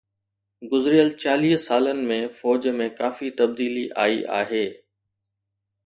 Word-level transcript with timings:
گذريل 0.71 1.09
چاليهه 1.21 1.59
سالن 1.65 1.99
۾ 2.13 2.19
فوج 2.39 2.63
۾ 2.81 2.87
ڪافي 2.99 3.27
تبديلي 3.39 3.85
آئي 4.05 4.17
آهي 4.41 4.65